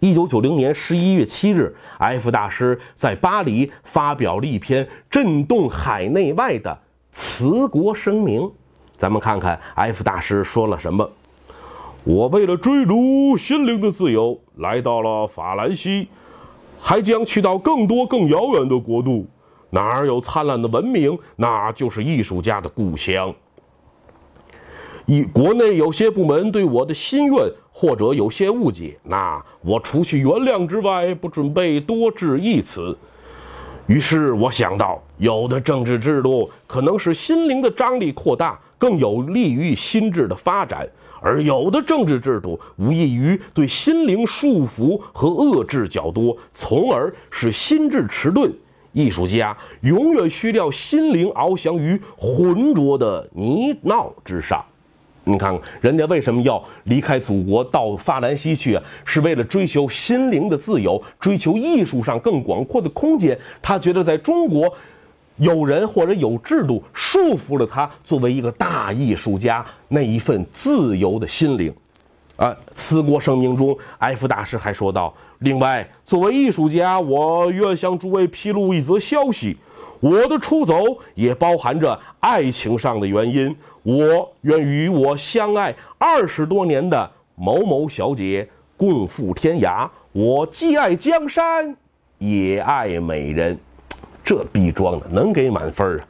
[0.00, 6.78] 一九九零年十一月七日，F 大师在巴黎发表了一篇震动海内外的
[7.10, 8.48] 辞国声明。
[8.96, 11.10] 咱们看看 F 大师说了什么
[12.04, 16.06] ：“我为了追逐心灵的自由，来到了法兰西，
[16.78, 19.26] 还将去到更多更遥远的国度。
[19.70, 23.34] 哪儿有灿烂的文明，那就是艺术家的故乡。”
[25.06, 27.50] 一国内有些部门对我的心愿
[27.80, 32.98] 或者有些误解，那我除去原谅之外，不准备多致一词。
[33.86, 40.84] 于是我想到，有的政治制度可能使心灵的张力扩大，更有利于心智的发展；
[41.22, 48.52] 而有的政治制度无异于对心灵束缚和遏制较多，从而使心智迟钝。
[48.92, 54.64] 艺术家永远需要心灵翱翔于浑浊的泥淖之上。
[55.28, 58.82] 你看人家为什么要离开祖国到法兰西去啊？
[59.04, 63.38] 是为了追求心灵的自由，追求艺术上更广阔的空间。
[63.60, 64.72] 他觉得在中国，
[65.36, 71.70] 有人或者有制度束缚了他作为一个大艺术家那一份自由的心灵。
[72.36, 79.56] 啊，辞国声明中，埃夫大师还说道：“另外，作为艺术家，我愿向诸位披露一则消息。”
[80.00, 80.74] 我的出走
[81.14, 83.54] 也包含着爱情上的原因。
[83.82, 89.88] 我愿与我相爱二十多年的某某小姐共赴天涯。
[90.12, 91.74] 我既爱江山，
[92.18, 93.58] 也爱美人。
[94.24, 96.04] 这逼装的能给满分啊！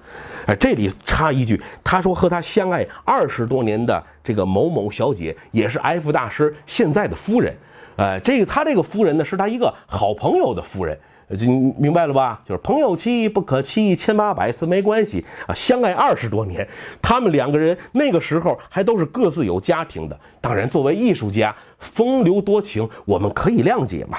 [0.46, 7.54] 哎，这里插一句，他说和他相爱二十多年的这个某某小姐，也是 F 大师现在的夫人。
[7.94, 10.98] 呃，这个他这个夫人呢，是他一个好朋友的夫人。
[11.36, 11.46] 就
[11.78, 12.40] 明白了吧？
[12.44, 15.54] 就是朋友妻不可欺，千八百次没关系啊。
[15.54, 16.66] 相爱二十多年，
[17.02, 20.18] 他们两个人那个时候还都是各自有家庭的。
[20.40, 24.18] 当然，作为艺术家，风流多情，我们可以谅解嘛。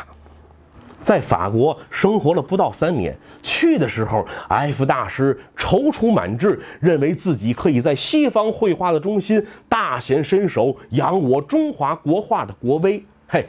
[1.00, 13.02] 在法国生活了不到三年，去的时候，F 大师踌躇满志，认为自己可以在西方绘画的中心大显身手，扬我中华国画的国威。
[13.28, 13.48] 嘿，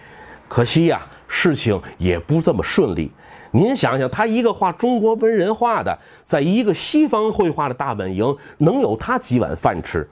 [0.49, 3.11] 可惜呀，事情也不这么顺利。
[3.53, 10.09] 您想想，他一个画中国文人画的，在一个西方绘画的大本营，能有他几碗饭吃？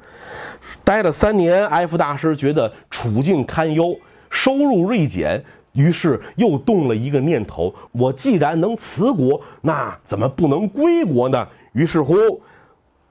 [0.82, 3.97] 待了三年，F 大师觉得处境堪忧，
[4.28, 11.47] 收入锐减，于是又动了一个念头：我既然能辞国，那怎么不能归国呢？
[11.72, 12.16] 于是乎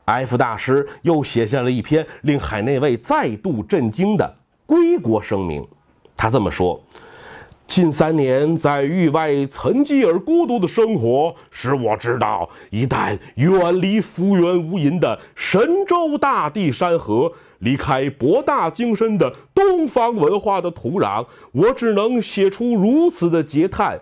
[0.05, 5.65] ，F 大师又写下了一篇令海内外再度震惊的归国声明。
[6.17, 6.77] 他这么说。
[7.67, 23.99] 近三年在域外沉寂而孤独的生活，使我知道，一旦远离幅员无垠的神州大地山河，离开博大精深的东方文化的土壤，我只能写出如此的嗟叹：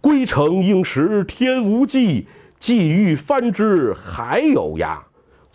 [0.00, 2.26] 归程应时天无际，
[2.58, 4.98] 际遇翻之海有涯。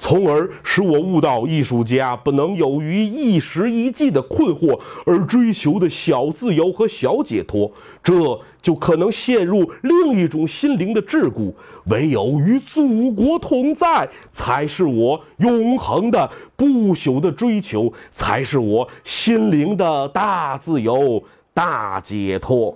[0.01, 7.71] 从而使我悟到，艺术家不能由于一时一季的困惑而追求的小自由和小解脱，
[8.03, 11.53] 这就可能陷入另一种心灵的桎梏。
[11.85, 21.23] 唯有与祖国同在，才是我永恒的、不朽的追求，才是我心灵的大自由、
[21.53, 22.75] 大解脱。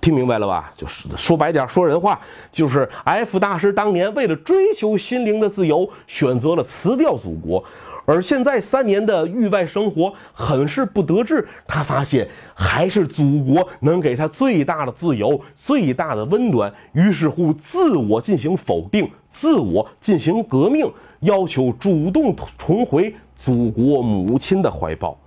[0.00, 0.70] 听明白了吧？
[0.74, 2.18] 就是说白点，说人话，
[2.52, 7.62] 就是 F 大师当年为了追求心灵的自由，选择了辞掉祖国，
[8.04, 11.46] 而现在三年的域外生活很是不得志。
[11.66, 25.18] 他发现还是祖国能给他最大的自由、最大的温暖，于是乎自我进行否定，自我进行革命，要求主动重回祖国母亲的怀抱。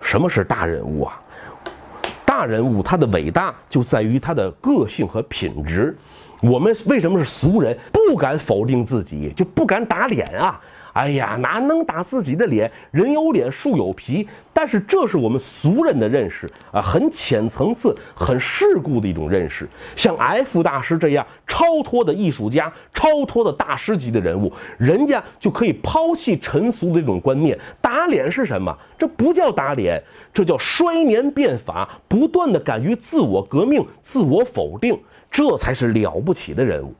[0.00, 1.19] 什么是大人物啊？
[2.30, 5.98] 大人物他的伟大就在于他的个性和品质。
[6.40, 10.60] 我们为什么是俗人，不敢否定自己，就不敢打脸啊？
[11.00, 12.70] 哎呀，哪能打自己的脸？
[12.90, 14.28] 人有脸，树有皮。
[14.52, 19.66] 但是这是我们俗人的认识啊，很浅层次、很世故的一种认识。
[19.96, 27.58] 像 F 大师这样超脱的艺术家、超脱的大师级的人物，人家就可以抛弃尘俗的这种观念。
[27.80, 28.76] 打脸是什么？
[28.98, 30.02] 这不叫打脸，
[30.34, 35.00] 这叫衰年变法，不断的敢于自我革命、自我否定，
[35.30, 36.94] 这才是了不起的人物。